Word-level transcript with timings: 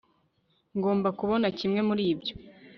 ngomba 0.77 1.09
kubona 1.19 1.47
kimwe 1.57 1.79
muri 1.87 2.03
ibyo 2.13 2.33